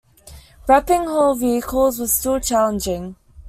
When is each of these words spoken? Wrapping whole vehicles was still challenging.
Wrapping 0.67 1.05
whole 1.05 1.35
vehicles 1.35 1.99
was 1.99 2.11
still 2.11 2.39
challenging. 2.39 3.17